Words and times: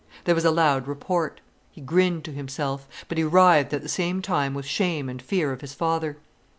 There 0.23 0.33
was 0.33 0.45
a 0.45 0.49
loud 0.49 0.87
report. 0.87 1.41
He 1.71 1.79
grinned 1.79 2.23
to 2.23 2.31
himself. 2.31 2.87
But 3.07 3.19
he 3.19 3.23
writhed 3.23 3.71
at 3.71 3.83
the 3.83 3.87
same 3.87 4.19
time 4.23 4.55
with 4.55 4.65
shame 4.65 5.07
and 5.09 5.21
fear 5.21 5.51
of 5.51 5.61
his 5.61 5.75
father. 5.75 6.17